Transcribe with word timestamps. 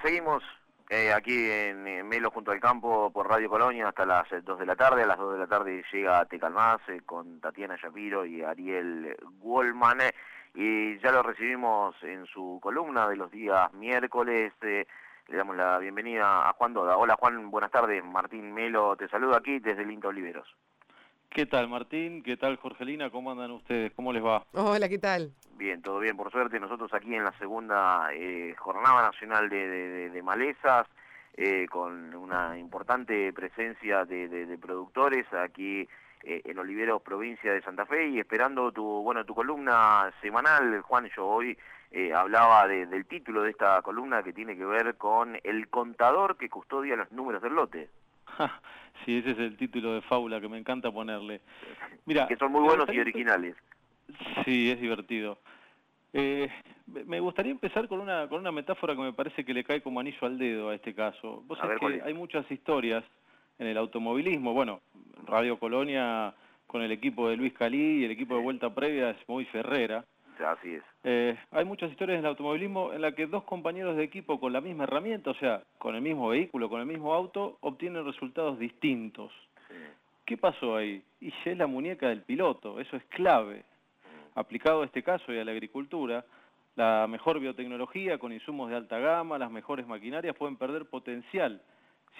Seguimos 0.00 0.42
eh, 0.88 1.12
aquí 1.12 1.50
en 1.50 1.86
eh, 1.86 2.02
Melo 2.02 2.30
junto 2.30 2.50
al 2.50 2.60
campo 2.60 3.10
por 3.10 3.28
Radio 3.28 3.50
Colonia 3.50 3.88
hasta 3.88 4.06
las 4.06 4.28
2 4.30 4.40
eh, 4.40 4.60
de 4.60 4.66
la 4.66 4.76
tarde. 4.76 5.02
A 5.02 5.06
las 5.06 5.18
2 5.18 5.32
de 5.34 5.38
la 5.38 5.46
tarde 5.46 5.84
llega 5.92 6.24
Tecalmás 6.24 6.80
con 7.04 7.40
Tatiana 7.40 7.76
Shapiro 7.76 8.24
y 8.24 8.42
Ariel 8.42 9.16
Goldman. 9.40 9.98
y 10.54 10.98
ya 11.00 11.12
lo 11.12 11.22
recibimos 11.22 11.94
en 12.02 12.26
su 12.26 12.58
columna 12.62 13.08
de 13.08 13.16
los 13.16 13.30
días 13.30 13.72
miércoles. 13.74 14.52
le 14.62 14.86
damos 15.28 15.56
la 15.56 15.78
bienvenida 15.78 16.48
a 16.48 16.52
Juan 16.54 16.72
Doda. 16.72 16.96
Hola 16.96 17.16
Juan, 17.18 17.50
buenas 17.50 17.70
tardes. 17.70 18.02
Martín 18.04 18.54
Melo 18.54 18.96
te 18.96 19.08
saludo 19.08 19.36
aquí 19.36 19.58
desde 19.58 19.82
el 19.82 19.90
Inta 19.90 20.08
Oliveros. 20.08 20.48
¿Qué 21.34 21.46
tal 21.46 21.66
Martín? 21.66 22.22
¿Qué 22.22 22.36
tal 22.36 22.56
Jorgelina? 22.56 23.08
¿Cómo 23.08 23.32
andan 23.32 23.52
ustedes? 23.52 23.90
¿Cómo 23.94 24.12
les 24.12 24.22
va? 24.22 24.44
Hola, 24.52 24.86
¿qué 24.86 24.98
tal? 24.98 25.32
Bien, 25.56 25.80
todo 25.80 25.98
bien, 25.98 26.14
por 26.14 26.30
suerte. 26.30 26.60
Nosotros 26.60 26.92
aquí 26.92 27.14
en 27.14 27.24
la 27.24 27.32
segunda 27.38 28.10
eh, 28.12 28.54
Jornada 28.58 29.00
Nacional 29.00 29.48
de, 29.48 30.20
Malezas, 30.22 30.86
eh, 31.34 31.66
con 31.70 32.14
una 32.14 32.58
importante 32.58 33.32
presencia 33.32 34.04
de, 34.04 34.58
productores 34.60 35.24
aquí 35.32 35.88
eh, 36.22 36.42
en 36.44 36.58
Oliveros, 36.58 37.00
provincia 37.00 37.50
de 37.50 37.62
Santa 37.62 37.86
Fe, 37.86 38.08
y 38.08 38.18
esperando 38.20 38.70
tu, 38.70 38.84
bueno, 38.84 39.24
tu 39.24 39.34
columna 39.34 40.12
semanal, 40.20 40.82
Juan, 40.82 41.08
yo 41.16 41.26
hoy 41.26 41.56
hablaba 42.14 42.66
del 42.68 43.06
título 43.06 43.42
de 43.42 43.50
esta 43.52 43.80
columna 43.80 44.22
que 44.22 44.34
tiene 44.34 44.54
que 44.54 44.64
ver 44.66 44.96
con 44.96 45.38
el 45.44 45.68
contador 45.68 46.36
que 46.36 46.50
custodia 46.50 46.96
los 46.96 47.10
números 47.10 47.40
del 47.40 47.54
lote. 47.54 47.88
Sí, 49.04 49.18
ese 49.18 49.30
es 49.32 49.38
el 49.38 49.56
título 49.56 49.94
de 49.94 50.02
fábula 50.02 50.40
que 50.40 50.48
me 50.48 50.58
encanta 50.58 50.90
ponerle. 50.90 51.40
Mira, 52.04 52.26
que 52.26 52.36
son 52.36 52.52
muy 52.52 52.62
buenos 52.62 52.88
y 52.92 52.98
originales. 52.98 53.56
Sí, 54.44 54.70
es 54.70 54.80
divertido. 54.80 55.38
Eh, 56.12 56.50
me 57.06 57.20
gustaría 57.20 57.52
empezar 57.52 57.88
con 57.88 58.00
una, 58.00 58.28
con 58.28 58.40
una 58.40 58.52
metáfora 58.52 58.94
que 58.94 59.00
me 59.00 59.12
parece 59.12 59.44
que 59.44 59.54
le 59.54 59.64
cae 59.64 59.80
como 59.80 60.00
anillo 60.00 60.26
al 60.26 60.38
dedo 60.38 60.68
a 60.68 60.74
este 60.74 60.94
caso. 60.94 61.42
Vos 61.46 61.58
sabés 61.58 61.78
que 61.78 62.02
hay 62.04 62.14
muchas 62.14 62.50
historias 62.50 63.04
en 63.58 63.66
el 63.66 63.78
automovilismo. 63.78 64.52
Bueno, 64.52 64.80
Radio 65.26 65.58
Colonia 65.58 66.34
con 66.66 66.82
el 66.82 66.92
equipo 66.92 67.28
de 67.28 67.36
Luis 67.36 67.52
Calí 67.52 68.00
y 68.00 68.04
el 68.04 68.10
equipo 68.10 68.34
de 68.34 68.42
Vuelta 68.42 68.74
Previa 68.74 69.10
es 69.10 69.28
muy 69.28 69.44
Ferrera. 69.46 70.04
Así 70.40 70.74
es. 70.74 70.82
Eh, 71.04 71.36
hay 71.50 71.64
muchas 71.64 71.90
historias 71.90 72.18
en 72.18 72.24
el 72.24 72.30
automovilismo 72.30 72.92
en 72.92 73.02
las 73.02 73.14
que 73.14 73.26
dos 73.26 73.44
compañeros 73.44 73.96
de 73.96 74.04
equipo 74.04 74.40
con 74.40 74.52
la 74.52 74.60
misma 74.60 74.84
herramienta, 74.84 75.30
o 75.30 75.34
sea, 75.34 75.62
con 75.78 75.94
el 75.94 76.02
mismo 76.02 76.28
vehículo, 76.28 76.68
con 76.68 76.80
el 76.80 76.86
mismo 76.86 77.14
auto, 77.14 77.58
obtienen 77.60 78.04
resultados 78.04 78.58
distintos. 78.58 79.32
¿Qué 80.24 80.36
pasó 80.36 80.76
ahí? 80.76 81.02
Y 81.20 81.32
es 81.44 81.58
la 81.58 81.66
muñeca 81.66 82.08
del 82.08 82.22
piloto, 82.22 82.80
eso 82.80 82.96
es 82.96 83.04
clave. 83.04 83.64
Aplicado 84.34 84.82
a 84.82 84.86
este 84.86 85.02
caso 85.02 85.32
y 85.32 85.38
a 85.38 85.44
la 85.44 85.52
agricultura, 85.52 86.24
la 86.76 87.06
mejor 87.08 87.38
biotecnología 87.38 88.18
con 88.18 88.32
insumos 88.32 88.70
de 88.70 88.76
alta 88.76 88.98
gama, 88.98 89.38
las 89.38 89.50
mejores 89.50 89.86
maquinarias 89.86 90.36
pueden 90.36 90.56
perder 90.56 90.86
potencial 90.86 91.60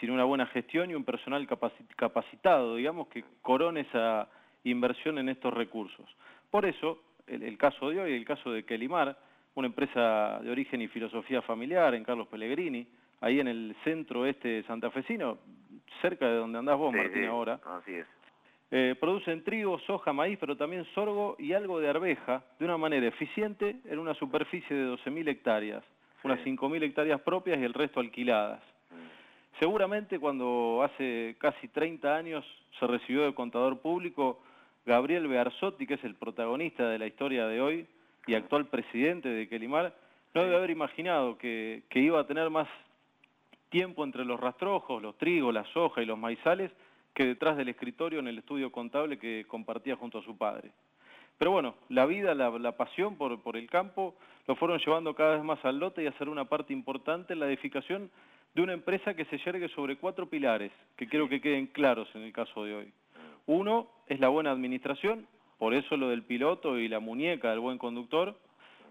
sin 0.00 0.10
una 0.10 0.24
buena 0.24 0.47
gestión 0.47 0.91
y 0.91 0.94
un 0.94 1.04
personal 1.04 1.47
capacitado, 1.97 2.76
digamos, 2.76 3.08
que 3.08 3.24
corone 3.41 3.80
esa 3.80 4.28
inversión 4.64 5.19
en 5.19 5.28
estos 5.28 5.52
recursos. 5.52 6.06
Por 6.50 6.66
eso, 6.66 6.98
el, 7.27 7.59
caso 7.59 7.91
de 7.91 8.01
hoy, 8.01 8.15
el 8.15 8.25
caso 8.25 8.51
de 8.51 8.65
Kelimar, 8.65 9.17
una 9.55 9.67
empresa 9.67 10.41
de 10.42 10.51
origen 10.51 10.81
y 10.83 10.89
filosofía 10.89 11.42
familiar 11.42 11.95
en 11.95 12.05
Carlos 12.05 12.28
Pellegrini, 12.28 12.87
ahí 13.20 13.41
en 13.41 13.48
el 13.48 13.77
centro 13.84 14.27
este 14.27 14.48
de 14.48 14.62
santafesino, 14.65 15.39
cerca 16.00 16.27
de 16.27 16.37
donde 16.37 16.59
andás 16.59 16.77
vos, 16.77 16.93
Martín, 16.93 17.25
ahora. 17.27 17.61
Así 17.65 17.95
es. 17.95 18.06
Eh, 18.75 18.95
producen 18.98 19.45
trigo, 19.45 19.78
soja, 19.81 20.15
maíz, 20.15 20.39
pero 20.41 20.56
también 20.56 20.87
sorgo 20.95 21.37
y 21.39 21.53
algo 21.53 21.78
de 21.78 21.91
arveja 21.91 22.43
de 22.59 22.65
una 22.65 22.78
manera 22.78 23.06
eficiente 23.06 23.77
en 23.84 23.98
una 23.98 24.15
superficie 24.15 24.75
de 24.75 24.87
12.000 24.97 25.28
hectáreas, 25.28 25.84
unas 26.23 26.41
5.000 26.41 26.83
hectáreas 26.83 27.20
propias 27.20 27.59
y 27.61 27.65
el 27.65 27.75
resto 27.75 28.00
alquiladas. 28.00 28.62
Mm. 28.91 29.61
Seguramente 29.61 30.19
cuando 30.19 30.83
hace 30.83 31.37
casi 31.39 31.69
30 31.69 32.17
años 32.17 32.47
se 32.78 32.87
recibió 32.87 33.27
de 33.27 33.34
contador 33.34 33.78
público, 33.81 34.43
Gabriel 34.84 35.28
Bearzotti, 35.28 35.87
que 35.87 35.94
es 35.94 36.04
el 36.04 36.16
protagonista 36.16 36.88
de 36.88 36.98
la 36.98 37.06
historia 37.06 37.47
de 37.47 37.60
hoy 37.60 37.87
y 38.26 38.34
actual 38.34 38.66
presidente 38.66 39.28
de 39.28 39.48
Kelimar, 39.48 39.94
no 40.34 40.43
debe 40.43 40.56
haber 40.56 40.70
imaginado 40.70 41.38
que, 41.38 41.82
iba 41.94 42.20
a 42.20 42.26
tener 42.26 42.50
más 42.50 42.69
tiempo 43.69 44.04
entre 44.04 44.25
los 44.25 44.41
rastrojos, 44.41 45.00
los 45.00 45.16
trigos, 45.19 45.54
la 45.54 45.65
soja 45.72 46.03
y 46.03 46.06
los 46.06 46.19
maizales 46.19 46.72
que 47.15 47.25
detrás 47.25 47.56
del 47.56 47.69
escritorio 47.69 48.19
en 48.19 48.28
el 48.28 48.38
estudio 48.38 48.72
contable 48.72 49.19
que 49.19 49.44
compartía 49.47 49.97
junto 49.97 50.19
a 50.19 50.25
su 50.25 50.37
padre. 50.37 50.70
Pero 51.38 51.50
bueno, 51.50 51.75
la 51.88 52.06
vida, 52.06 52.34
la, 52.34 52.76
pasión 52.76 53.16
por, 53.16 53.41
por, 53.43 53.56
el 53.56 53.69
campo 53.69 54.14
lo 54.47 54.56
fueron 54.56 54.78
llevando 54.78 55.14
cada 55.14 55.37
vez 55.37 55.44
más 55.44 55.64
al 55.64 55.78
lote 55.78 56.03
y 56.03 56.06
a 56.06 56.19
ser 56.19 56.28
una 56.28 56.47
parte 56.47 56.72
importante 56.72 57.34
en 57.34 57.41
la 57.41 57.47
edificación 57.47 58.10
de 58.54 58.62
una 58.62 58.72
empresa 58.72 59.14
que 59.14 59.25
se 59.26 59.38
yergue 59.38 59.69
sobre 59.70 59.97
cuatro 59.97 60.26
pilares, 60.28 60.72
que 60.97 61.06
quiero 61.06 61.28
que 61.28 61.41
queden 61.41 61.66
claros 61.66 62.09
en 62.14 62.22
el 62.22 62.32
caso 62.32 62.64
de 62.64 62.75
hoy. 62.75 62.93
Uno 63.47 63.88
es 64.06 64.20
la 64.20 64.28
buena 64.28 64.50
administración, 64.50 65.26
por 65.58 65.75
eso 65.75 65.97
lo 65.97 66.08
del 66.08 66.22
piloto 66.22 66.78
y 66.78 66.88
la 66.88 67.00
muñeca 67.00 67.50
del 67.50 67.60
buen 67.60 67.78
conductor. 67.78 68.36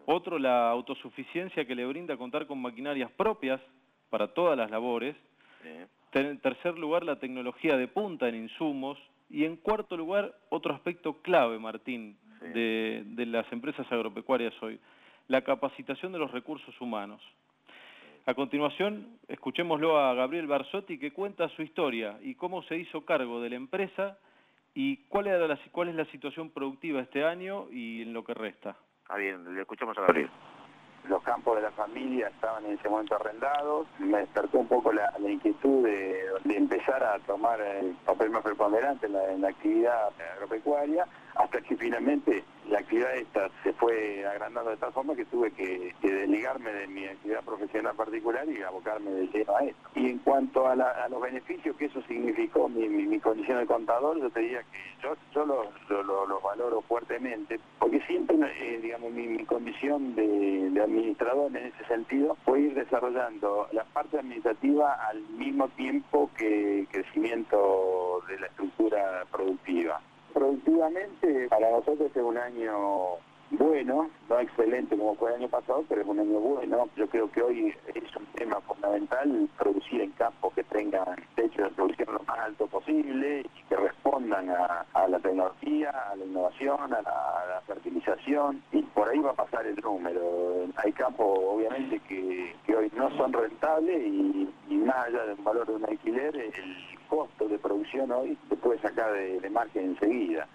Otro, 0.06 0.40
la 0.40 0.70
autosuficiencia 0.70 1.66
que 1.66 1.76
le 1.76 1.86
brinda 1.86 2.18
contar 2.18 2.48
con 2.48 2.62
maquinarias 2.62 3.12
propias 3.12 3.62
para 4.10 4.34
todas 4.34 4.58
las 4.58 4.72
labores. 4.72 5.16
En 6.14 6.40
tercer 6.40 6.78
lugar, 6.78 7.04
la 7.04 7.20
tecnología 7.20 7.78
de 7.78 7.88
punta 7.88 8.28
en 8.28 8.36
insumos. 8.36 8.98
Y 9.30 9.46
en 9.46 9.56
cuarto 9.56 9.96
lugar, 9.96 10.36
otro 10.50 10.74
aspecto 10.74 11.22
clave, 11.22 11.58
Martín, 11.58 12.18
de, 12.54 13.04
de 13.06 13.26
las 13.26 13.50
empresas 13.54 13.90
agropecuarias 13.90 14.54
hoy, 14.62 14.80
la 15.28 15.42
capacitación 15.42 16.12
de 16.12 16.20
los 16.20 16.32
recursos 16.32 16.80
humanos. 16.82 17.22
A 18.26 18.34
continuación, 18.34 19.18
escuchémoslo 19.28 19.98
a 19.98 20.14
Gabriel 20.14 20.48
Barzotti 20.48 20.98
que 20.98 21.12
cuenta 21.12 21.48
su 21.50 21.62
historia 21.62 22.20
y 22.22 22.36
cómo 22.36 22.62
se 22.64 22.78
hizo 22.78 23.06
cargo 23.06 23.42
de 23.42 23.50
la 23.50 23.56
empresa 23.56 24.18
¿Y 24.74 24.98
cuál, 25.08 25.26
la, 25.26 25.60
cuál 25.72 25.90
es 25.90 25.96
la 25.96 26.06
situación 26.06 26.50
productiva 26.50 27.02
este 27.02 27.26
año 27.26 27.68
y 27.72 28.04
en 28.04 28.14
lo 28.14 28.24
que 28.24 28.34
resta? 28.34 28.76
Ah, 29.10 29.18
bien, 29.18 29.54
le 29.54 29.62
escuchamos 29.62 29.98
a 29.98 30.02
Gabriel. 30.02 30.30
Los 31.10 31.22
campos 31.24 31.56
de 31.56 31.64
la 31.64 31.72
familia 31.72 32.28
estaban 32.28 32.66
en 32.66 32.74
ese 32.74 32.88
momento 32.88 33.16
arrendados. 33.16 33.88
Me 34.00 34.20
despertó 34.20 34.60
un 34.60 34.68
poco 34.68 34.94
la, 34.94 35.12
inquietud 35.20 35.84
de, 35.84 36.56
empezar 36.56 37.04
a 37.04 37.20
tomar 37.20 37.60
el 37.60 37.96
papel 38.06 38.30
más 38.30 38.44
preponderante 38.44 39.08
en 39.08 39.42
la 39.42 39.48
actividad 39.48 40.12
agropecuaria, 40.36 41.06
hasta 41.36 41.60
que 41.62 41.76
finalmente 41.76 42.44
la 42.72 42.80
actividad 42.80 43.14
esta 43.16 43.50
se 43.64 43.74
fue 43.74 44.26
agrandando 44.26 44.72
de 44.72 44.78
tal 44.78 44.94
forma 44.94 45.14
que 45.14 45.26
tuve 45.26 45.52
que, 45.52 45.94
desligarme 46.02 46.72
de 46.72 46.88
mi 46.88 47.06
actividad 47.06 47.44
profesional 47.44 47.96
particular 47.96 48.48
y 48.48 48.62
abocarme 48.62 49.12
de 49.12 49.28
lleno 49.28 49.56
a 49.58 49.66
esto. 49.66 49.90
Y 49.96 50.10
en 50.10 50.20
cuanto 50.20 50.68
a, 50.68 50.76
los 50.76 51.22
beneficios 51.22 51.76
que 51.76 51.86
eso 51.86 52.02
significó 52.04 52.70
mi, 52.70 53.20
condición 53.20 53.60
de 53.60 53.66
contador, 53.66 54.20
yo 54.20 54.30
te 54.30 54.40
diría 54.40 54.64
que 54.64 55.14
yo, 55.34 55.46
los 55.46 56.44
valoro 56.44 56.82
fuertemente, 56.84 57.60
porque 57.78 58.00
siempre, 58.08 58.38
eh, 58.38 58.80
digamos, 58.82 59.12
mi, 59.12 59.44
condición 59.46 60.16
de, 60.16 60.82
administrador 60.82 61.56
en 61.56 61.68
ese 61.68 61.86
sentido 61.86 62.36
fue 62.46 62.62
ir 62.62 62.74
desarrollando 62.74 63.68
la 63.74 63.84
parte 63.84 64.18
administrativa 64.18 64.94
al 65.08 65.22
mismo 65.38 65.68
tiempo 65.70 66.30
que 66.38 66.88
crecimiento 66.90 68.24
de 68.28 68.40
la 68.40 68.48
estructura 68.48 69.26
productiva. 69.32 70.02
Productivamente, 70.42 71.50
para 71.50 71.70
nosotros 71.70 72.10
es 72.16 72.24
un 72.24 72.36
año 72.36 73.20
bueno, 73.52 74.10
no 74.28 74.40
excelente 74.40 74.98
como 74.98 75.14
fue 75.16 75.30
el 75.30 75.36
año 75.42 75.50
pasado, 75.50 75.86
pero 75.88 76.02
es 76.02 76.08
un 76.08 76.20
año 76.20 76.40
bueno. 76.40 76.90
Yo 76.96 77.08
creo 77.08 77.30
que 77.32 77.44
hoy 77.44 77.76
es 77.94 78.16
un 78.16 78.26
tema 78.34 78.60
fundamental 78.62 79.48
producir 79.60 80.02
en 80.02 80.10
campos 80.12 80.52
que 80.56 80.64
tengan 80.64 81.16
techo 81.36 81.62
de 81.62 81.70
producción 81.70 82.14
lo 82.14 82.24
más 82.24 82.40
alto 82.40 82.66
posible 82.66 83.42
y 83.42 83.64
que 83.70 83.76
respondan 83.76 84.50
a, 84.50 85.08
la 85.08 85.20
tecnología, 85.20 85.92
a 85.92 86.16
la 86.16 86.26
innovación, 86.26 86.92
a 86.92 87.02
la, 87.02 87.62
fertilización 87.68 88.64
y 88.72 88.82
por 88.82 89.10
ahí 89.10 89.20
va 89.20 89.32
a 89.32 89.36
pasar 89.36 89.68
el 89.68 89.76
número. 89.76 90.66
Hay 90.78 90.92
campos 90.94 91.38
obviamente 91.40 92.00
que, 92.08 92.56
hoy 92.76 92.92
no 92.96 93.16
son 93.16 93.32
rentables 93.32 94.08
y, 94.08 94.50
más 94.82 95.08
allá 95.08 95.26
del 95.26 95.38
valor 95.38 95.68
de 95.68 95.74
un 95.74 95.86
alquiler, 95.86 96.36
el 96.36 96.78
costo 97.08 97.48
de 97.48 97.58
producción 97.60 98.12
hoy 98.12 98.38
se 98.50 98.56
puede 98.56 98.80
sacar 98.80 99.14
de, 99.14 99.40
de 99.40 99.50
margen 99.50 99.92
enseguida. 99.92 100.48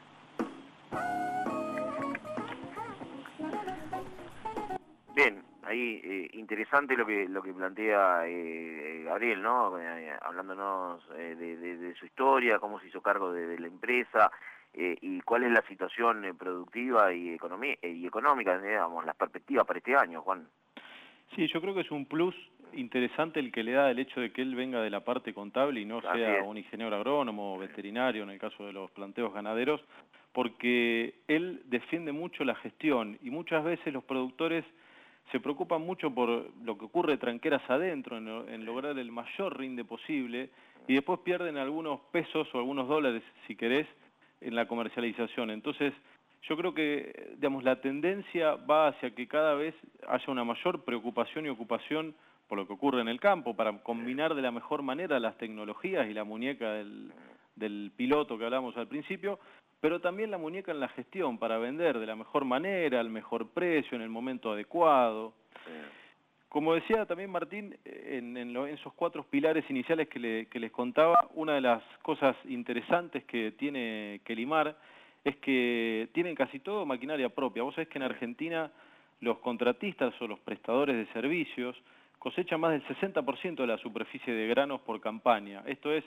Bien, 5.14 5.43
ahí 5.62 6.00
eh, 6.05 6.31
interesante 6.34 6.96
lo 6.96 7.06
que 7.06 7.26
lo 7.26 7.43
que 7.43 7.55
plantea 7.55 8.26
eh, 8.26 9.02
Gabriel, 9.05 9.43
¿no? 9.43 9.78
Eh, 9.78 10.12
hablándonos 10.20 11.08
de, 11.08 11.94
su 11.99 12.05
historia, 12.05 12.58
cómo 12.58 12.78
se 12.81 12.88
hizo 12.88 13.00
cargo 13.00 13.32
de, 13.32 13.58
la 13.58 13.67
empresa 13.67 14.31
y 14.75 15.23
cuál 15.23 15.44
es 15.44 15.52
la 15.52 15.62
situación 15.67 16.37
productiva 16.38 17.11
y, 17.14 17.31
y 17.31 18.06
económica, 18.06 18.58
digamos, 18.58 19.06
las 19.06 19.17
perspectivas 19.17 19.64
para 19.64 19.78
este 19.78 19.96
año, 19.96 20.20
Juan. 20.20 20.46
Sí, 21.34 21.46
yo 21.49 21.62
creo 21.62 21.75
que 21.75 21.81
es 21.81 21.90
un 21.90 22.05
plus 22.05 22.34
interesante 22.75 23.41
el 23.41 23.53
que 23.53 23.63
le 23.63 23.73
da 23.73 23.91
el 23.91 23.99
hecho 23.99 24.21
de 24.21 24.33
que 24.33 24.43
él 24.43 24.55
venga 24.55 24.81
de 24.81 24.91
la 24.91 25.01
parte 25.01 25.33
contable 25.33 25.81
y 25.81 25.85
no 25.85 26.01
sea 26.01 26.43
un 26.45 26.59
ingeniero 26.59 26.95
agrónomo 26.95 27.55
o 27.55 27.59
veterinario 27.59 28.23
en 28.23 28.31
el 28.31 28.39
caso 28.39 28.67
de 28.67 28.73
los 28.73 28.91
planteos 28.91 29.33
ganaderos, 29.33 29.81
porque 30.33 31.15
él 31.29 31.63
defiende 31.67 32.13
mucho 32.13 32.45
la 32.45 32.55
gestión 32.57 33.19
y 33.23 33.31
muchas 33.31 33.65
veces 33.65 33.93
los 33.93 34.05
productores 34.05 34.65
se 35.33 35.41
preocupan 35.41 35.83
mucho 35.83 36.11
por 36.11 36.51
lo 36.65 36.79
que 36.79 36.85
ocurre 36.85 37.17
tranqueras 37.17 37.63
adentro, 37.69 38.17
en, 38.17 38.65
lograr 38.65 38.99
el 38.99 39.11
mayor 39.11 39.59
rinde 39.59 39.85
posible, 39.85 40.51
y 40.87 40.95
después 40.95 41.21
pierden 41.21 41.57
algunos 41.57 42.01
pesos 42.12 42.47
o 42.55 42.59
algunos 42.59 42.87
dólares, 42.87 43.23
si 43.47 43.57
querés, 43.57 43.89
en 44.41 44.55
la 44.55 44.69
comercialización. 44.69 45.51
Entonces, 45.51 45.93
yo 46.43 46.57
creo 46.57 46.75
que, 46.75 47.33
digamos, 47.37 47.65
la 47.65 47.81
tendencia 47.81 48.55
va 48.55 48.89
hacia 48.89 49.15
que 49.15 49.27
cada 49.27 49.55
vez 49.55 49.75
haya 50.07 50.27
una 50.29 50.45
mayor 50.45 50.85
preocupación 50.85 51.47
y 51.47 51.49
ocupación 51.49 52.15
por 52.49 52.59
lo 52.59 52.67
que 52.67 52.73
ocurre 52.73 53.01
en 53.01 53.09
el 53.09 53.21
campo, 53.21 53.55
para 53.55 53.77
combinar 53.83 54.35
de 54.35 54.43
la 54.43 54.53
mejor 54.53 54.83
manera 54.83 55.19
las 55.19 55.37
tecnologías 55.39 56.09
y 56.09 56.15
la 56.15 56.25
muñeca 56.25 56.73
del, 56.73 57.13
del 57.57 57.91
piloto 57.97 58.39
que 58.39 58.45
hablamos 58.45 58.77
al 58.77 58.87
principio, 58.87 59.39
pero 59.81 60.01
también 60.01 60.31
la 60.31 60.39
muñeca 60.39 60.73
en 60.73 60.81
la 60.81 60.89
gestión 60.89 61.39
para 61.39 61.59
vender 61.59 61.99
de 61.99 62.07
la 62.07 62.17
mejor 62.17 62.45
manera, 62.45 63.01
al 63.01 63.11
mejor 63.11 63.49
precio, 63.51 63.97
en 63.97 64.03
el 64.03 64.09
momento 64.09 64.53
adecuado. 64.53 65.35
Como 66.49 66.75
decía 66.75 67.05
también 67.05 67.31
Martín, 67.31 67.77
en, 67.85 68.57
esos 68.69 68.93
cuatro 68.95 69.25
pilares 69.25 69.69
iniciales 69.69 70.09
que, 70.09 70.49
les 70.53 70.73
contaba, 70.73 71.29
una 71.35 71.55
de 71.55 71.61
las 71.61 71.83
cosas 72.03 72.37
interesantes 72.47 73.25
que 73.25 73.53
tiene 73.53 74.21
Kelimar 74.25 74.77
es 75.25 75.37
que 75.37 76.09
tienen 76.15 76.35
casi 76.35 76.61
todo 76.61 76.87
maquinaria 76.87 77.29
propia. 77.29 77.63
Vos 77.63 77.75
sabés 77.75 77.89
que 77.89 77.99
en 77.99 78.05
Argentina 78.05 78.71
los 79.21 79.39
contratistas 79.39 80.15
o 80.23 80.27
los 80.27 80.39
prestadores 80.39 80.97
de 80.97 81.13
servicios 81.13 81.77
cosechan 82.26 82.58
más 82.58 82.73
del 82.73 82.84
60% 82.88 83.55
de 83.55 83.67
la 83.69 83.78
superficie 83.78 84.34
de 84.34 84.49
granos 84.49 84.81
por 84.81 85.00
campaña. 85.00 85.62
Esto 85.64 85.93
es, 85.93 86.02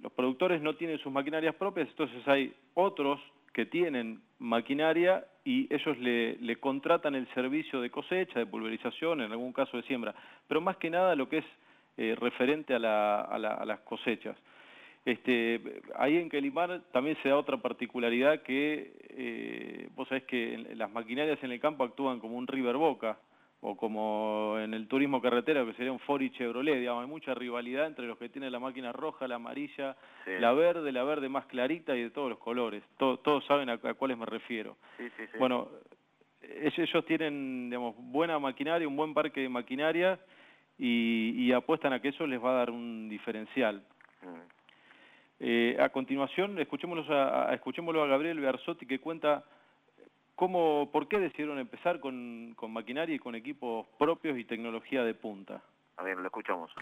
los 0.00 0.12
productores 0.12 0.60
no 0.60 0.76
tienen 0.76 0.98
sus 0.98 1.10
maquinarias 1.10 1.54
propias, 1.54 1.88
entonces 1.88 2.20
hay 2.28 2.52
otros 2.74 3.18
que 3.50 3.64
tienen 3.64 4.20
maquinaria 4.38 5.24
y 5.42 5.66
ellos 5.74 5.96
le, 5.96 6.56
contratan 6.56 7.14
el 7.14 7.26
servicio 7.32 7.80
de 7.80 7.88
cosecha, 7.88 8.40
de 8.40 8.44
pulverización, 8.44 9.22
en 9.22 9.32
algún 9.32 9.54
caso 9.54 9.78
de 9.78 9.84
siembra, 9.84 10.14
pero 10.46 10.60
más 10.60 10.76
que 10.76 10.90
nada 10.90 11.16
lo 11.16 11.30
que 11.30 11.38
es 11.38 11.46
eh, 11.96 12.14
referente 12.20 12.74
a, 12.74 12.78
las 12.78 13.80
cosechas. 13.86 14.36
Este, 15.06 15.80
ahí 15.96 16.18
en 16.18 16.28
Quelimar 16.28 16.82
también 16.92 17.16
se 17.22 17.30
da 17.30 17.38
otra 17.38 17.56
particularidad 17.56 18.42
que 18.42 18.92
eh, 19.08 19.88
vos 19.96 20.08
sabés 20.08 20.24
que 20.24 20.74
las 20.76 20.92
maquinarias 20.92 21.42
en 21.42 21.52
el 21.52 21.60
campo 21.60 21.84
actúan 21.84 22.20
como 22.20 22.36
un 22.36 22.46
river 22.46 22.76
boca, 22.76 23.16
o 23.66 23.76
como 23.76 24.58
en 24.58 24.74
el 24.74 24.86
turismo 24.88 25.22
carretera, 25.22 25.64
que 25.64 25.72
sería 25.72 25.90
un 25.90 25.98
Ford 26.00 26.20
y 26.20 26.28
Chevrolet, 26.32 26.78
digamos, 26.78 27.02
hay 27.02 27.08
mucha 27.08 27.32
rivalidad 27.32 27.86
entre 27.86 28.06
los 28.06 28.18
que 28.18 28.28
tienen 28.28 28.52
la 28.52 28.60
máquina 28.60 28.92
roja, 28.92 29.26
la 29.26 29.36
amarilla, 29.36 29.96
la 30.26 30.52
verde, 30.52 30.92
la 30.92 31.02
verde 31.02 31.30
más 31.30 31.46
clarita 31.46 31.96
y 31.96 32.02
de 32.02 32.10
todos 32.10 32.28
los 32.28 32.38
colores. 32.38 32.82
todos 32.98 33.42
saben 33.46 33.70
a, 33.70 33.78
cuáles 33.78 34.18
me 34.18 34.26
refiero. 34.26 34.76
bueno, 35.38 35.68
ellos 36.42 37.06
tienen, 37.06 37.70
digamos, 37.70 37.94
buena 37.96 38.38
maquinaria, 38.38 38.86
un 38.86 38.96
buen 38.96 39.14
parque 39.14 39.40
de 39.40 39.48
maquinaria 39.48 40.20
y, 40.78 41.50
apuestan 41.52 41.94
a 41.94 42.00
que 42.00 42.08
eso 42.08 42.26
les 42.26 42.44
va 42.44 42.50
a 42.50 42.58
dar 42.58 42.70
un 42.70 43.08
diferencial. 43.08 43.82
Mm. 44.20 44.40
Eh, 45.40 45.76
a 45.80 45.88
continuación, 45.88 46.58
escuchémoslo 46.58 47.14
a, 47.14 47.48
a, 47.48 47.54
escuchémoslo 47.54 48.02
a 48.02 48.08
Gabriel 48.08 48.40
Bearzotti 48.40 48.84
que 48.84 48.98
cuenta 48.98 49.42
¿Cómo, 50.36 50.90
¿Por 50.90 51.06
qué 51.06 51.18
decidieron 51.18 51.58
empezar 51.58 52.00
con, 52.00 52.54
con 52.56 52.72
maquinaria 52.72 53.14
y 53.14 53.18
con 53.20 53.34
equipos 53.34 53.86
propios 53.98 54.36
y 54.36 54.44
tecnología 54.44 55.04
de 55.04 55.14
punta? 55.14 55.62
A 55.96 56.02
ver, 56.02 56.18
lo 56.18 56.26
escuchamos. 56.26 56.72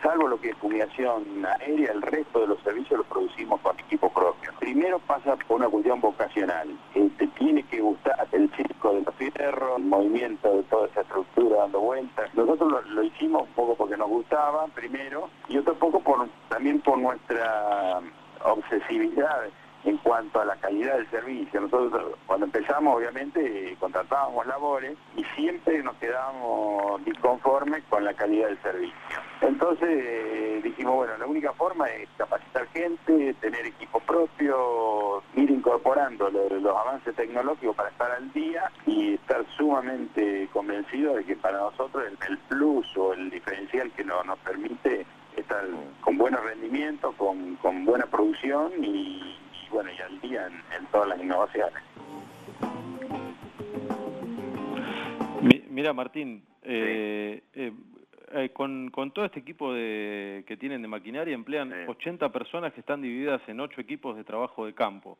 Salvo 0.00 0.28
lo 0.28 0.40
que 0.40 0.50
es 0.50 0.56
fumigación 0.58 1.44
aérea, 1.44 1.90
el 1.90 2.02
resto 2.02 2.40
de 2.40 2.46
los 2.46 2.62
servicios 2.62 2.98
los 2.98 3.06
producimos 3.08 3.60
con 3.62 3.78
equipo 3.80 4.08
propio. 4.12 4.52
Primero 4.60 5.00
pasa 5.00 5.36
por 5.48 5.56
una 5.56 5.68
cuestión 5.68 6.00
vocacional. 6.00 6.68
te 6.92 7.26
tiene 7.26 7.64
que 7.64 7.80
gustar 7.80 8.28
el 8.30 8.48
circo 8.54 8.94
de 8.94 9.02
los 9.02 9.14
fierros, 9.16 9.78
el 9.78 9.84
movimiento 9.84 10.56
de 10.56 10.62
toda 10.64 10.86
esa 10.86 11.00
estructura 11.00 11.58
dando 11.58 11.80
vueltas. 11.80 12.32
Nosotros 12.34 12.86
lo, 12.90 13.02
hicimos 13.02 13.42
un 13.42 13.54
poco 13.54 13.74
porque 13.74 13.96
nos 13.96 14.08
gustaba, 14.08 14.68
primero, 14.68 15.30
y 15.48 15.58
otro 15.58 15.74
poco 15.74 15.98
por, 15.98 16.28
también 16.48 16.80
por 16.80 16.96
nuestra 16.98 18.00
obsesividad 18.44 19.50
en 19.84 19.98
cuanto 19.98 20.40
a 20.40 20.44
la 20.44 20.56
calidad 20.56 20.96
del 20.96 21.10
servicio. 21.10 21.60
Nosotros 21.60 22.14
cuando 22.26 22.46
empezamos 22.46 22.96
obviamente 22.96 23.76
contratábamos 23.78 24.46
labores 24.46 24.96
y 25.16 25.24
siempre 25.36 25.82
nos 25.82 25.96
quedábamos 25.96 27.04
disconformes 27.04 27.82
con 27.88 28.04
la 28.04 28.14
calidad 28.14 28.48
del 28.48 28.62
servicio. 28.62 28.94
Entonces 29.40 29.88
eh, 29.90 30.60
dijimos, 30.62 30.94
bueno, 30.94 31.18
la 31.18 31.26
única 31.26 31.52
forma 31.52 31.86
es 31.88 32.08
capacitar 32.16 32.66
gente, 32.68 33.34
tener 33.34 33.66
equipo 33.66 34.00
propio, 34.00 35.22
ir 35.34 35.50
incorporando 35.50 36.30
los, 36.30 36.64
avances 36.64 37.14
tecnológicos 37.14 37.76
para 37.76 37.90
estar 37.90 38.10
al 38.10 38.32
día 38.32 38.70
y 38.86 39.14
estar 39.14 39.44
sumamente 39.56 40.48
convencidos 40.52 41.16
de 41.16 41.24
que 41.24 41.36
para 41.36 41.58
nosotros 41.58 42.04
el, 42.28 42.38
plus 42.48 42.86
o 42.96 43.12
el 43.12 43.30
diferencial 43.30 43.90
que 43.92 44.04
nos 44.04 44.38
permite 44.40 45.06
estar 45.36 45.64
con 46.00 46.16
buenos 46.16 46.42
rendimientos, 46.42 47.14
con, 47.16 47.56
con 47.56 47.84
buena 47.84 48.06
producción 48.06 48.72
y 48.82 49.36
bueno, 49.74 49.90
y 49.90 50.00
al 50.00 50.20
día 50.20 50.46
en, 50.46 50.86
todas 50.86 51.08
las 51.08 51.20
innovaciones. 51.20 51.82
Mira, 55.68 55.92
Martín, 55.92 56.44
eh, 56.62 57.42
eh, 57.52 57.72
eh, 58.32 58.50
con, 58.50 58.90
todo 59.12 59.24
este 59.24 59.40
equipo 59.40 59.74
de, 59.74 60.44
que 60.46 60.56
tienen 60.56 60.80
de 60.80 60.86
maquinaria 60.86 61.34
emplean 61.34 61.72
80 61.88 62.30
personas 62.30 62.72
que 62.72 62.80
están 62.80 63.02
divididas 63.02 63.42
en 63.48 63.58
8 63.58 63.80
equipos 63.80 64.16
de 64.16 64.22
trabajo 64.22 64.64
de 64.64 64.74
campo. 64.74 65.18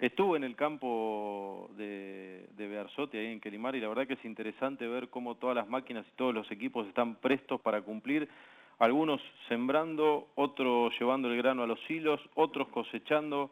Estuve 0.00 0.38
en 0.38 0.44
el 0.44 0.56
campo 0.56 1.70
de, 1.76 2.46
de 2.56 2.68
Bearzotti, 2.68 3.18
ahí 3.18 3.32
en 3.32 3.40
Quelimar, 3.40 3.76
y 3.76 3.80
la 3.80 3.88
verdad 3.88 4.06
que 4.06 4.14
es 4.14 4.24
interesante 4.24 4.86
ver 4.86 5.08
cómo 5.08 5.36
todas 5.36 5.56
las 5.56 5.68
máquinas 5.68 6.06
y 6.06 6.16
todos 6.16 6.34
los 6.34 6.50
equipos 6.50 6.86
están 6.86 7.16
prestos 7.16 7.60
para 7.60 7.80
cumplir, 7.80 8.28
algunos 8.78 9.20
sembrando, 9.48 10.28
otros 10.34 10.92
llevando 10.98 11.30
el 11.30 11.36
grano 11.36 11.62
a 11.62 11.66
los 11.66 11.78
hilos, 11.90 12.20
otros 12.34 12.68
cosechando, 12.68 13.50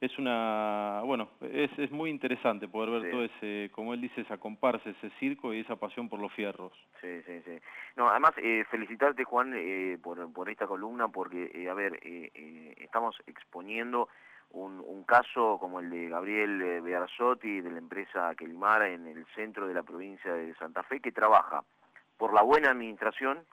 es 0.00 0.18
una, 0.18 1.00
bueno, 1.04 1.30
es, 1.40 1.70
es 1.78 1.90
muy 1.90 2.10
interesante 2.10 2.68
poder 2.68 3.00
ver 3.00 3.10
todo 3.10 3.24
ese, 3.24 3.70
como 3.72 3.94
él 3.94 4.00
dice, 4.02 4.20
esa 4.20 4.36
comparsa, 4.36 4.90
ese 4.90 5.10
circo 5.18 5.54
y 5.54 5.60
esa 5.60 5.76
pasión 5.76 6.08
por 6.08 6.20
los 6.20 6.32
fierros. 6.34 6.72
Sí, 7.00 7.22
sí, 7.22 7.40
sí. 7.44 7.58
No, 7.96 8.08
además, 8.10 8.32
eh, 8.36 8.64
felicitarte, 8.70 9.24
Juan, 9.24 9.54
eh, 9.56 9.98
por, 10.02 10.30
por 10.32 10.50
esta 10.50 10.66
columna, 10.66 11.08
porque, 11.08 11.50
eh, 11.54 11.70
a 11.70 11.74
ver, 11.74 11.98
eh, 12.02 12.74
estamos 12.76 13.16
exponiendo 13.26 14.08
un, 14.50 14.82
un, 14.86 15.04
caso 15.04 15.56
como 15.58 15.80
el 15.80 15.88
de 15.88 16.08
Gabriel 16.10 16.82
Bearzotti, 16.82 17.62
de 17.62 17.70
la 17.70 17.78
empresa 17.78 18.34
Quelimara, 18.34 18.88
en 18.88 19.06
el 19.06 19.24
centro 19.34 19.66
de 19.66 19.74
la 19.74 19.82
provincia 19.82 20.32
de 20.32 20.54
Santa 20.56 20.82
Fe, 20.82 21.00
que 21.00 21.10
trabaja 21.10 21.64
por 22.18 22.34
la 22.34 22.42
buena 22.42 22.70
administración, 22.70 23.44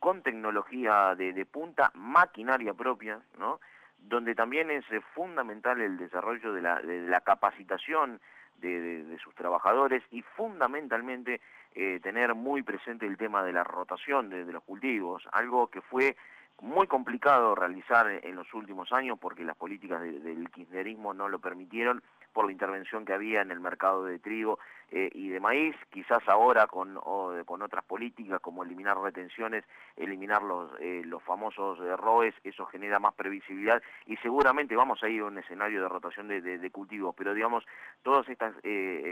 con 0.00 0.22
tecnología 0.22 1.14
de, 1.16 1.32
de 1.32 1.46
punta, 1.46 1.90
maquinaria 1.94 2.74
propia, 2.74 3.20
¿no?, 3.38 3.60
donde 3.98 4.34
también 4.34 4.70
es 4.70 4.84
eh, 4.90 5.00
fundamental 5.14 5.80
el 5.80 5.98
desarrollo 5.98 6.52
de 6.52 6.62
la, 6.62 7.20
capacitación 7.20 8.20
de, 8.56 9.18
sus 9.22 9.34
trabajadores 9.34 10.02
y 10.10 10.22
fundamentalmente 10.22 11.40
eh, 11.74 12.00
tener 12.02 12.34
muy 12.34 12.62
presente 12.62 13.06
el 13.06 13.16
tema 13.16 13.42
de 13.42 13.52
la 13.52 13.64
rotación 13.64 14.30
de, 14.30 14.44
los 14.44 14.62
cultivos, 14.62 15.28
algo 15.32 15.68
que 15.68 15.80
fue 15.80 16.16
muy 16.60 16.86
complicado 16.86 17.54
realizar 17.54 18.10
en 18.10 18.34
los 18.34 18.52
últimos 18.54 18.92
años 18.92 19.18
porque 19.20 19.44
las 19.44 19.56
políticas 19.56 20.02
del 20.02 20.50
kirchnerismo 20.50 21.14
no 21.14 21.28
lo 21.28 21.38
permitieron 21.38 22.02
por 22.38 22.46
la 22.46 22.52
intervención 22.52 23.04
que 23.04 23.12
había 23.12 23.42
en 23.42 23.50
el 23.50 23.58
mercado 23.58 24.04
de 24.04 24.20
trigo 24.20 24.60
eh, 24.92 25.10
y 25.12 25.28
de 25.28 25.40
maíz, 25.40 25.74
quizás 25.90 26.22
ahora 26.28 26.68
con, 26.68 26.94
con 26.94 27.62
otras 27.62 27.84
políticas 27.84 28.40
como 28.40 28.62
eliminar 28.62 28.96
retenciones, 28.96 29.64
eliminar 29.96 30.40
los, 30.44 30.70
eh, 30.78 31.02
los 31.04 31.20
famosos 31.24 31.80
eh, 31.80 31.96
ROES, 31.96 32.36
eso 32.44 32.64
genera 32.66 33.00
más 33.00 33.14
previsibilidad 33.14 33.82
y 34.06 34.16
seguramente 34.18 34.76
vamos 34.76 35.02
a 35.02 35.08
ir 35.08 35.22
a 35.22 35.24
un 35.24 35.38
escenario 35.38 35.82
de 35.82 35.88
rotación 35.88 36.28
de, 36.28 36.40
de, 36.40 36.70
cultivos, 36.70 37.12
pero 37.18 37.34
digamos, 37.34 37.64
todas 38.04 38.28
estas 38.28 38.54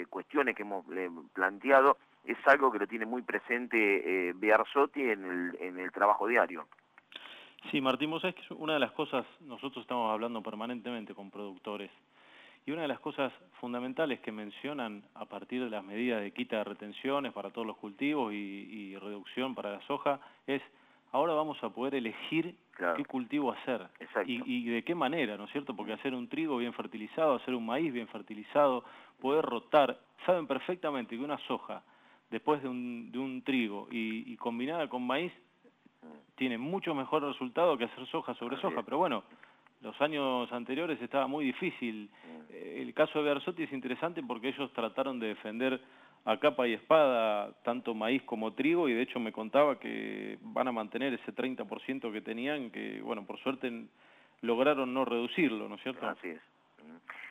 cuestiones 0.09 0.55
que 0.55 0.63
hemos 0.63 0.85
planteado 1.33 1.97
es 2.25 2.39
algo 2.47 2.71
que 2.71 2.79
lo 2.79 2.87
tiene 2.87 3.07
muy 3.07 3.23
presente 3.23 4.33
Bearzotti 4.37 5.03
en 5.03 5.25
el, 5.25 5.57
en 5.61 5.81
el 5.81 5.91
trabajo 5.91 6.29
diario. 6.29 6.69
Sí, 7.73 7.81
Martín, 7.81 8.09
vos 8.13 8.23
sabés 8.23 8.37
que 8.37 8.55
una 8.55 8.75
de 8.75 8.79
las 8.79 8.93
cosas, 8.93 9.27
nosotros 9.41 9.83
estamos 9.83 10.13
hablando 10.13 10.41
permanentemente 10.43 11.13
con 11.13 11.33
productores, 11.33 11.91
y 12.67 12.73
una 12.73 12.83
de 12.83 12.89
las 12.89 12.99
cosas 12.99 13.33
fundamentales 13.61 14.19
que 14.21 14.33
mencionan 14.33 15.05
a 15.15 15.25
partir 15.25 15.63
de 15.63 15.71
las 15.71 15.85
medidas 15.85 16.21
de 16.21 16.33
quita 16.33 16.59
de 16.59 16.65
retenciones 16.65 17.33
para 17.33 17.51
todos 17.51 17.67
los 17.67 17.77
cultivos 17.77 18.33
y, 18.35 18.97
reducción 18.97 19.55
para 19.55 19.71
la 19.71 19.81
soja 19.83 20.19
es 20.47 20.61
ahora 21.13 21.33
vamos 21.35 21.63
a 21.63 21.69
poder 21.69 21.95
elegir 21.95 22.57
qué 22.97 23.05
cultivo 23.05 23.53
hacer 23.53 23.87
y, 24.27 24.43
y, 24.45 24.69
de 24.69 24.83
qué 24.83 24.95
manera, 24.95 25.37
¿no 25.37 25.45
es 25.45 25.53
cierto? 25.53 25.77
Porque 25.77 25.93
hacer 25.93 26.13
un 26.13 26.29
trigo 26.29 26.57
bien 26.57 26.73
fertilizado, 26.73 27.37
hacer 27.37 27.55
un 27.55 27.65
maíz 27.65 27.93
bien 27.93 28.09
fertilizado, 28.09 28.85
poder 29.21 29.45
rotar, 29.45 30.01
saben 30.25 30.47
perfectamente 30.47 31.17
que 31.17 31.23
una 31.23 31.39
soja 31.47 31.83
después 32.31 32.63
de 32.63 32.69
un, 32.69 33.13
de 33.13 33.19
un 33.19 33.43
trigo 33.43 33.87
y, 33.93 34.33
y 34.33 34.37
combinada 34.37 34.89
con 34.89 35.07
maíz 35.07 35.33
tiene 36.35 36.59
mucho 36.59 36.95
mejor 36.95 37.23
resultado 37.23 37.79
que 37.79 37.85
hacer 37.85 38.07
soja 38.09 38.35
sobre 38.35 38.61
soja, 38.61 38.83
pero 38.83 38.99
bueno, 38.99 39.23
los 39.81 39.99
años 40.01 40.51
anteriores 40.53 41.01
estaba 41.01 41.27
muy 41.27 41.45
difícil. 41.45 42.11
El 42.51 42.93
caso 42.95 43.19
de 43.19 43.29
Berzotti 43.29 43.65
es 43.65 43.73
interesante 43.73 44.23
porque 44.23 44.49
ellos 44.49 44.73
trataron 44.73 45.19
de 45.21 45.29
defender 45.29 45.81
a 46.25 46.39
capa 46.39 46.67
y 46.67 46.75
espada 46.75 47.53
tanto 47.63 47.95
maíz 47.95 48.23
como 48.25 48.53
trigo 48.55 48.89
y 48.89 48.95
de 48.95 49.03
hecho 49.03 49.21
me 49.21 49.33
contaba 49.33 49.79
que 49.79 50.39
van 50.43 50.67
a 50.67 50.73
mantener 50.73 51.15
ese 51.15 51.33
30% 51.33 52.13
que 52.13 52.21
tenían, 52.21 52.71
que 52.71 53.01
bueno, 53.01 53.25
por 53.25 53.39
suerte 53.39 53.87
lograron 54.43 54.93
no 54.93 55.05
reducirlo, 55.05 55.69
¿no 55.69 55.77
es 55.77 55.83
cierto? 55.83 56.07
Así 56.09 56.29
es. 56.29 56.41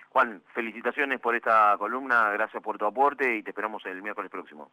Juan, 0.10 0.42
felicitaciones 0.54 1.20
por 1.20 1.36
esta 1.36 1.76
columna, 1.78 2.30
gracias 2.32 2.64
por 2.64 2.78
tu 2.78 2.86
aporte 2.86 3.36
y 3.36 3.44
te 3.44 3.50
esperamos 3.50 3.86
el 3.86 4.02
miércoles 4.02 4.32
próximo. 4.32 4.72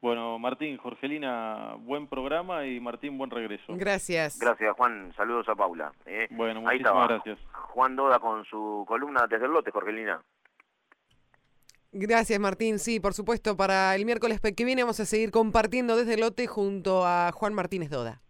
Bueno, 0.00 0.38
Martín, 0.38 0.76
Jorgelina, 0.76 1.74
buen 1.80 2.06
programa 2.06 2.64
y 2.64 2.78
Martín, 2.78 3.18
buen 3.18 3.30
regreso. 3.30 3.74
Gracias. 3.76 4.38
Gracias, 4.38 4.76
Juan. 4.76 5.12
Saludos 5.16 5.48
a 5.48 5.56
Paula. 5.56 5.92
¿eh? 6.06 6.28
Bueno, 6.30 6.60
muchísimas 6.60 7.08
gracias. 7.08 7.38
Juan 7.68 7.96
Doda 7.96 8.18
con 8.18 8.44
su 8.44 8.84
columna 8.86 9.26
desde 9.28 9.46
el 9.46 9.52
lote, 9.52 9.70
Jorgelina. 9.70 10.22
Gracias, 11.92 12.38
Martín. 12.38 12.78
Sí, 12.78 13.00
por 13.00 13.14
supuesto, 13.14 13.56
para 13.56 13.94
el 13.94 14.04
miércoles 14.04 14.40
que 14.40 14.64
viene 14.64 14.82
vamos 14.82 15.00
a 15.00 15.06
seguir 15.06 15.30
compartiendo 15.30 15.96
desde 15.96 16.14
el 16.14 16.20
lote 16.20 16.46
junto 16.46 17.06
a 17.06 17.32
Juan 17.32 17.54
Martínez 17.54 17.90
Doda. 17.90 18.20